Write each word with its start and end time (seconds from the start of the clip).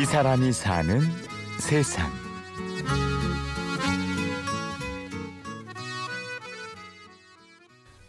이 0.00 0.04
사람이 0.04 0.52
사는 0.52 1.00
세상. 1.58 2.08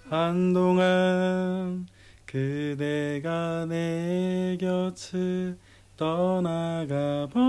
한동안 0.07 1.87
그대가 2.27 3.65
내 3.67 4.55
곁을 4.61 5.57
떠나가 5.97 7.27
버 7.33 7.39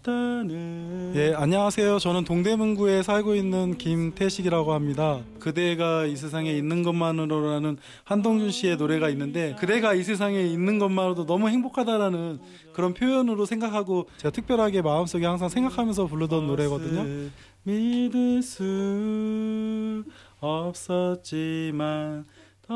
렸다는 0.00 1.12
예 1.14 1.34
안녕하세요. 1.34 1.98
저는 1.98 2.24
동대문구에 2.24 3.02
살고 3.02 3.34
있는 3.34 3.76
김태식이라고 3.78 4.72
합니다. 4.72 5.20
그대가 5.38 6.04
이 6.06 6.16
세상에 6.16 6.52
있는 6.52 6.82
것만으로라는 6.82 7.76
한동준 8.04 8.50
씨의 8.50 8.76
노래가 8.76 9.08
있는데 9.10 9.54
그대가 9.58 9.94
이 9.94 10.02
세상에 10.02 10.40
있는 10.42 10.78
것만으로도 10.78 11.26
너무 11.26 11.48
행복하다라는 11.48 12.40
그런 12.72 12.94
표현으로 12.94 13.46
생각하고 13.46 14.08
제가 14.18 14.32
특별하게 14.32 14.82
마음속에 14.82 15.26
항상 15.26 15.48
생각하면서 15.48 16.06
부르던 16.06 16.46
노래거든요. 16.46 17.30
믿을 17.64 18.42
수 18.42 20.04
없었지만 20.40 22.24
더 22.62 22.74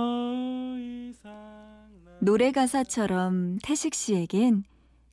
이상 0.79 1.33
노래 2.21 2.53
가사처럼 2.53 3.59
태식 3.63 3.95
씨에겐 3.95 4.65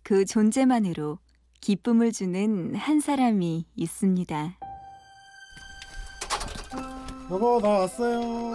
그 0.04 0.26
존재만으로 0.26 1.20
기쁨을 1.62 2.12
주는 2.12 2.74
한 2.76 3.00
사람이 3.00 3.66
있습니다. 3.76 4.58
여보 7.30 7.62
나 7.62 7.70
왔어요. 7.70 8.54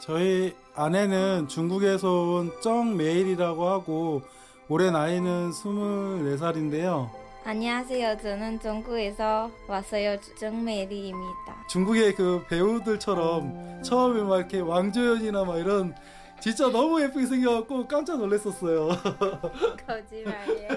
저희 0.00 0.54
아내는 0.74 1.46
중국에서 1.48 2.08
온 2.10 2.52
쩡메일이라고 2.62 3.68
하고 3.68 4.22
올해 4.68 4.90
나이는 4.90 5.50
24살인데요. 5.50 7.08
안녕하세요. 7.44 8.18
저는 8.20 8.60
중국에서 8.60 9.50
왔어요. 9.66 10.16
정메리입니다. 10.38 11.66
중국의 11.68 12.14
그 12.16 12.44
배우들처럼 12.48 13.82
처음에 13.82 14.22
막 14.22 14.38
이렇게 14.38 14.60
왕조연이나 14.60 15.44
막 15.44 15.58
이런 15.58 15.94
진짜 16.40 16.70
너무 16.70 17.00
예쁘게 17.02 17.26
생겨갖고 17.26 17.86
깜짝 17.86 18.18
놀랐었어요. 18.18 18.88
거짓말이에요. 19.86 20.68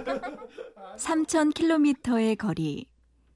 3,000km의 0.98 2.38
거리, 2.38 2.88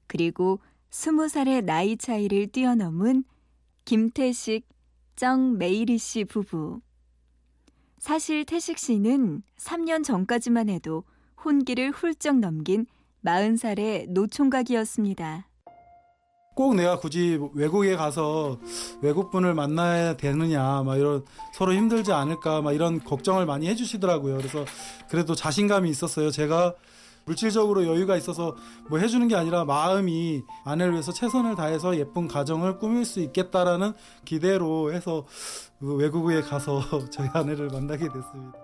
그리고 0.06 0.60
20살의 0.90 1.64
나이 1.64 1.96
차이를 1.96 2.48
뛰어넘은 2.48 3.24
김태식, 3.84 4.66
정메이리 5.16 5.98
씨 5.98 6.24
부부. 6.24 6.80
사실 7.98 8.44
태식 8.44 8.78
씨는 8.78 9.42
3년 9.56 10.04
전까지만 10.04 10.68
해도 10.68 11.04
혼기를 11.44 11.90
훌쩍 11.90 12.38
넘긴 12.38 12.86
40살의 13.24 14.10
노총각이었습니다. 14.10 15.48
꼭 16.58 16.74
내가 16.74 16.98
굳이 16.98 17.38
외국에 17.54 17.94
가서 17.94 18.58
외국분을 19.00 19.54
만나야 19.54 20.16
되느냐, 20.16 20.82
막 20.82 20.96
이런 20.96 21.24
서로 21.54 21.72
힘들지 21.72 22.10
않을까, 22.10 22.62
막 22.62 22.72
이런 22.72 22.98
걱정을 22.98 23.46
많이 23.46 23.68
해주시더라고요. 23.68 24.38
그래서 24.38 24.64
그래도 25.08 25.36
자신감이 25.36 25.88
있었어요. 25.88 26.32
제가 26.32 26.74
물질적으로 27.26 27.86
여유가 27.86 28.16
있어서 28.16 28.56
뭐 28.88 28.98
해주는 28.98 29.28
게 29.28 29.36
아니라 29.36 29.64
마음이 29.64 30.42
아내를 30.64 30.94
위해서 30.94 31.12
최선을 31.12 31.54
다해서 31.54 31.96
예쁜 31.96 32.26
가정을 32.26 32.80
꾸밀 32.80 33.04
수 33.04 33.20
있겠다라는 33.20 33.92
기대로 34.24 34.92
해서 34.92 35.26
그 35.78 35.94
외국에 35.94 36.40
가서 36.40 36.82
저희 37.12 37.28
아내를 37.34 37.68
만나게 37.68 38.08
됐습니다. 38.08 38.58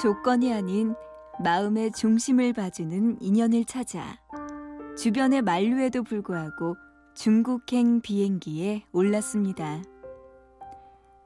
조건이 0.00 0.54
아닌 0.54 0.94
마음의 1.42 1.90
중심을 1.90 2.52
봐주는 2.52 3.16
인연을 3.20 3.64
찾아 3.64 4.20
주변의 4.98 5.42
만류에도 5.42 6.02
불구하고 6.02 6.76
중국행 7.14 8.00
비행기에 8.00 8.84
올랐습니다. 8.92 9.82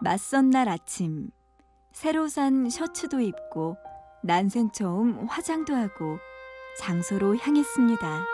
맞선 0.00 0.50
날 0.50 0.68
아침 0.68 1.30
새로 1.92 2.28
산 2.28 2.68
셔츠도 2.70 3.20
입고 3.20 3.76
난생 4.22 4.70
처음 4.72 5.26
화장도 5.28 5.74
하고 5.74 6.18
장소로 6.78 7.36
향했습니다. 7.36 8.24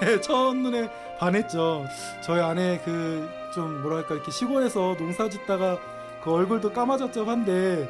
네, 0.00 0.20
첫눈에 0.20 0.90
반했죠. 1.18 1.86
저희 2.22 2.40
아내 2.40 2.80
그 2.84 3.44
좀 3.54 3.82
뭐랄까 3.82 4.16
이렇게 4.16 4.32
시골에서 4.32 4.96
농사 4.96 5.28
짓다가 5.28 5.78
그 6.24 6.32
얼굴도 6.32 6.72
까마잡잡한데 6.72 7.88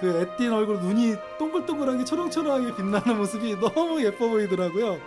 그 0.00 0.20
애띤 0.20 0.52
얼굴 0.52 0.78
눈이 0.80 1.16
동글동글하게 1.38 2.04
초롱초롱하게 2.04 2.74
빛나는 2.76 3.16
모습이 3.16 3.56
너무 3.60 4.02
예뻐 4.04 4.28
보이더라고요. 4.28 4.98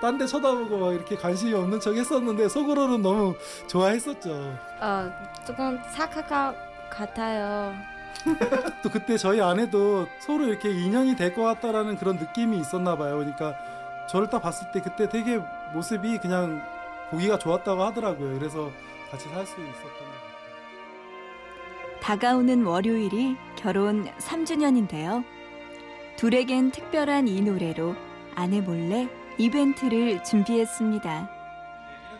딴 0.00 0.18
데 0.18 0.26
쳐다보고 0.26 0.78
막 0.78 0.92
이렇게 0.92 1.16
관심이 1.16 1.52
없는 1.54 1.80
척 1.80 1.96
했었는데 1.96 2.48
속으로는 2.48 3.02
너무 3.02 3.34
좋아했었죠. 3.66 4.30
어, 4.80 5.10
조금 5.46 5.80
것 6.28 6.54
같아요. 6.90 7.74
또 8.82 8.90
그때 8.90 9.16
저희 9.18 9.40
아내도 9.40 10.06
서로 10.20 10.44
이렇게 10.44 10.70
인연이 10.70 11.14
될 11.16 11.34
것 11.34 11.42
같다라는 11.42 11.96
그런 11.96 12.16
느낌이 12.16 12.58
있었나 12.58 12.96
봐요. 12.96 13.16
그러니까 13.16 13.54
저를 14.10 14.28
딱 14.30 14.40
봤을 14.40 14.70
때 14.72 14.80
그때 14.80 15.08
되게 15.08 15.40
모습이 15.72 16.18
그냥 16.18 16.62
보기가 17.10 17.38
좋았다고 17.38 17.82
하더라고요. 17.82 18.38
그래서 18.38 18.70
같이 19.10 19.28
살 19.28 19.44
수 19.46 19.52
있었던 19.52 19.82
것 19.82 19.98
같아요. 19.98 20.43
다가오는 22.04 22.66
월요일이 22.66 23.34
결혼 23.56 24.04
3주년인데요. 24.18 25.24
둘에겐 26.16 26.70
특별한 26.70 27.28
이 27.28 27.40
노래로 27.40 27.96
아내 28.34 28.60
몰래 28.60 29.08
이벤트를 29.38 30.22
준비했습니다. 30.22 31.30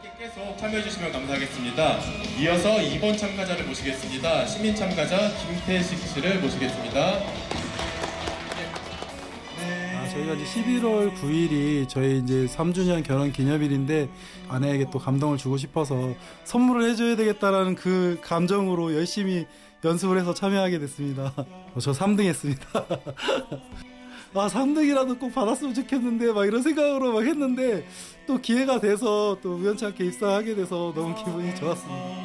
이렇게 0.02 0.18
계속 0.18 0.56
참여해 0.56 0.82
주시면 0.84 1.12
감사하겠습니다. 1.12 1.98
이어서 2.40 2.76
2번 2.78 3.18
참가자를 3.18 3.66
모시겠습니다. 3.66 4.46
시민 4.46 4.74
참가자 4.74 5.18
김태식 5.46 5.98
씨를 5.98 6.40
모시겠습니다. 6.40 7.20
아, 9.60 10.08
저희가 10.08 10.32
이제 10.32 10.44
11월 10.62 11.14
9일이 11.14 11.86
저희 11.90 12.20
이제 12.20 12.46
3주년 12.46 13.04
결혼 13.04 13.30
기념일인데 13.32 14.08
아내에게 14.48 14.86
또 14.90 14.98
감동을 14.98 15.36
주고 15.36 15.58
싶어서 15.58 16.14
선물을 16.44 16.88
해줘야 16.88 17.16
되겠다라는 17.16 17.74
그 17.74 18.18
감정으로 18.22 18.94
열심히 18.94 19.46
연습을 19.84 20.18
해서 20.18 20.32
참여하게 20.32 20.78
됐습니다. 20.80 21.32
어, 21.36 21.78
저 21.78 21.92
3등 21.92 22.24
했습니다. 22.24 22.66
아, 24.36 24.48
3등이라도 24.48 25.20
꼭 25.20 25.32
받았으면 25.32 25.74
좋겠는데 25.74 26.32
막 26.32 26.44
이런 26.44 26.62
생각으로 26.62 27.12
막 27.12 27.24
했는데 27.24 27.86
또 28.26 28.40
기회가 28.40 28.80
돼서 28.80 29.38
또 29.42 29.54
우연찮게 29.54 30.04
입상하게 30.06 30.56
돼서 30.56 30.92
너무 30.94 31.14
기분이 31.14 31.54
좋았습니다. 31.54 32.24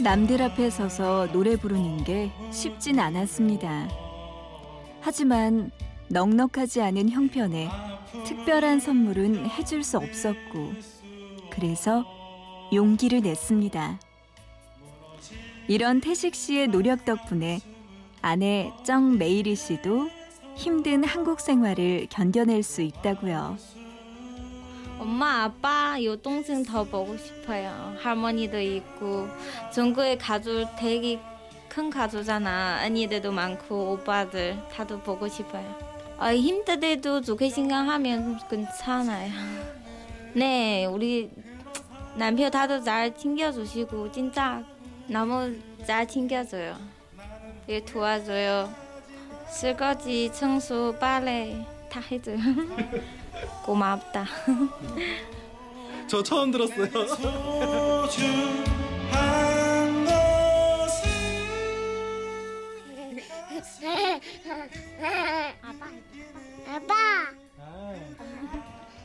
남들 0.00 0.40
앞에 0.40 0.70
서서 0.70 1.28
노래 1.32 1.56
부르는 1.56 2.04
게 2.04 2.30
쉽진 2.52 3.00
않았습니다. 3.00 3.88
하지만 5.00 5.72
넉넉하지 6.08 6.80
않은 6.80 7.10
형편에 7.10 7.68
특별한 8.24 8.80
선물은 8.80 9.48
해줄 9.50 9.82
수 9.82 9.98
없었고, 9.98 10.72
그래서 11.50 12.04
용기를 12.72 13.20
냈습니다. 13.20 14.00
이런 15.68 16.00
태식 16.00 16.34
씨의 16.34 16.68
노력 16.68 17.04
덕분에 17.04 17.60
아내 18.22 18.72
정 18.84 19.18
메이리 19.18 19.54
씨도 19.54 20.10
힘든 20.56 21.04
한국 21.04 21.40
생활을 21.40 22.06
견뎌낼 22.10 22.62
수 22.62 22.82
있다고요. 22.82 23.56
엄마, 24.98 25.44
아빠, 25.44 26.02
요 26.02 26.16
동생 26.16 26.64
더 26.64 26.82
보고 26.82 27.16
싶어요. 27.16 27.94
할머니도 28.00 28.60
있고 28.60 29.28
중국의 29.72 30.18
가족 30.18 30.66
되게 30.76 31.20
큰 31.68 31.88
가족잖아. 31.88 32.80
언니들도 32.84 33.30
많고 33.30 33.92
오빠들 33.92 34.58
다도 34.72 34.98
보고 35.00 35.28
싶어요. 35.28 35.78
아, 36.18 36.34
힘들어도 36.34 37.20
좋게 37.20 37.48
생각하면 37.48 38.40
괜찮아요. 38.50 39.30
네, 40.34 40.84
우리 40.86 41.30
남편 42.16 42.50
다도 42.50 42.82
잘 42.82 43.16
챙겨주시고 43.16 44.10
진짜 44.10 44.62
너무 45.06 45.54
잘 45.86 46.06
챙겨줘요. 46.06 46.76
일 47.68 47.84
도와줘요. 47.84 48.68
설거지, 49.48 50.30
청소, 50.34 50.94
빨래 50.98 51.64
다 51.88 52.00
해줘요. 52.00 52.38
고맙다. 53.64 54.26
저 56.08 56.22
처음 56.22 56.50
들었어요. 56.50 56.88
아빠. 65.72 65.86
아빠. 66.68 66.94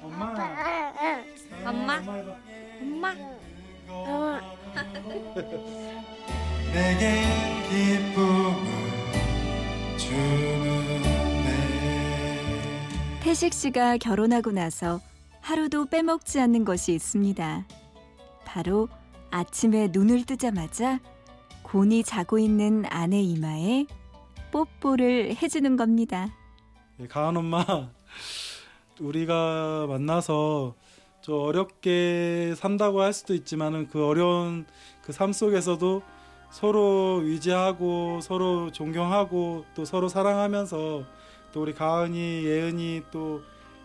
엄마. 0.02 0.26
아빠. 0.32 1.24
엄마. 1.66 1.98
엄마 1.98 2.14
엄마. 2.82 3.16
엄마. 3.90 4.42
내게 6.74 7.22
기쁨을 7.70 8.68
주는 9.98 10.94
태식 13.22 13.54
씨가 13.54 13.98
결혼하고 13.98 14.52
나서 14.52 15.00
하루도 15.42 15.86
빼먹지 15.88 16.40
않는 16.40 16.66
것이 16.66 16.94
있습니다. 16.94 17.66
바로 18.46 18.90
아침에 19.32 19.90
눈을 19.92 20.26
뜨자마자 20.26 21.00
곤이 21.64 22.04
자고 22.04 22.38
있는 22.40 22.86
아내 22.90 23.20
이마에 23.22 23.86
뽀뽀를 24.54 25.36
해주는 25.42 25.76
겁니다. 25.76 26.28
예, 27.00 27.08
가은 27.08 27.36
엄마 27.36 27.66
우리가 29.02 29.88
만나서 29.90 30.76
좀 31.22 31.40
어렵게 31.40 32.54
산다고 32.56 33.02
할 33.02 33.14
수도 33.14 33.34
있지만은 33.34 33.88
그 33.88 34.06
어려운 34.06 34.66
그 35.02 35.12
삶 35.12 35.34
속에서도 35.34 36.04
서로 36.52 37.18
위지하고 37.24 38.20
서로 38.22 38.72
존경하고 38.72 39.66
또 39.74 39.86
서로 39.86 40.08
사랑하면서 40.08 41.04
또 41.52 41.62
우리 41.62 41.74
가은이 41.74 42.46
예은이 42.46 43.04
또 43.12 43.42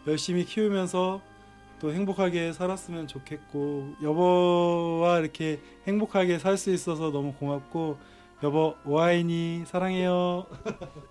열심히 0.06 0.44
키우면서 0.44 1.22
또 1.80 1.92
행복하게 1.94 2.52
살았으면 2.52 3.06
좋겠고 3.06 3.94
여보와 4.02 5.20
이렇게 5.20 5.60
행복하게 5.86 6.38
살 6.38 6.58
수 6.58 6.70
있어서 6.72 7.10
너무 7.10 7.32
고맙고 7.34 7.96
여보 8.42 8.76
오하인이 8.84 9.64
사랑해요. 9.66 10.46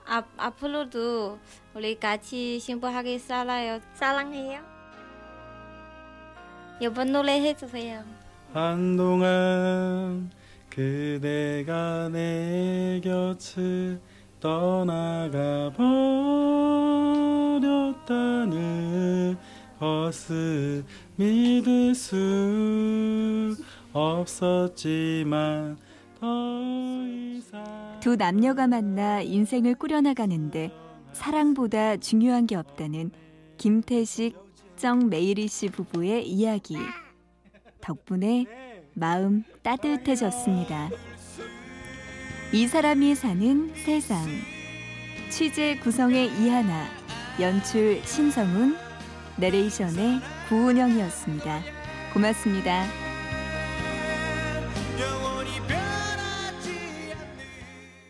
앞 0.06 0.28
앞으로도 0.38 1.38
우리 1.74 2.00
같이幸福하게 2.00 3.18
살아요. 3.20 3.80
사랑해요. 3.94 4.62
여보 6.82 7.04
노래 7.04 7.42
해 7.42 7.54
주세요. 7.54 8.04
한동안 8.54 10.32
그대가 10.70 12.08
내 12.10 13.02
곁을 13.04 14.00
떠나가 14.40 15.72
버렸다는 18.38 19.38
것을 19.80 20.86
믿을 21.18 21.94
수 21.94 23.56
없었지만 23.92 25.78
두 28.00 28.16
남녀가 28.16 28.68
만나 28.68 29.22
인생을 29.22 29.76
꾸려나가는데 29.76 30.72
사랑보다 31.14 31.98
중요한 31.98 32.48
게 32.48 32.56
없다는 32.56 33.12
김태식, 33.58 34.36
정메이리 34.76 35.48
씨 35.48 35.68
부부의 35.68 36.28
이야기. 36.28 36.78
덕분에 37.82 38.46
마음 38.94 39.44
따뜻해졌습니다. 39.64 40.90
이 42.54 42.68
사람이 42.68 43.16
사는 43.16 43.74
세상. 43.76 44.26
취재 45.30 45.78
구성의 45.80 46.28
이하나, 46.40 46.86
연출 47.40 48.02
신성훈, 48.06 48.76
내레이션의 49.38 50.20
구은영이었습니다. 50.50 51.62
고맙습니다. 52.14 53.07